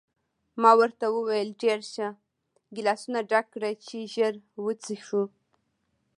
ما 0.61 0.71
ورته 0.79 1.05
وویل: 1.15 1.49
ډېر 1.63 1.79
ښه، 1.91 2.07
ګیلاسونه 2.75 3.19
ډک 3.29 3.45
کړه 3.53 3.71
چې 3.85 3.97
ژر 4.13 4.33
وڅښو. 4.63 5.23